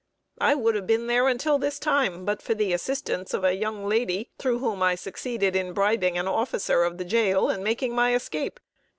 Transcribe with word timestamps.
I 0.39 0.55
would 0.55 0.73
have 0.73 0.87
been 0.87 1.05
there 1.05 1.27
until 1.27 1.59
this 1.59 1.77
time, 1.77 2.25
but 2.25 2.41
for 2.41 2.55
the 2.55 2.73
assistance 2.73 3.35
of 3.35 3.43
a 3.43 3.53
young 3.53 3.87
lady, 3.87 4.31
through 4.39 4.57
whom 4.57 4.81
I 4.81 4.95
succeeded 4.95 5.55
in 5.55 5.73
bribing 5.73 6.17
an 6.17 6.27
officer 6.27 6.83
of 6.85 6.97
the 6.97 7.05
jail, 7.05 7.51
and 7.51 7.63
making 7.63 7.93
my 7.93 8.15
escape. 8.15 8.59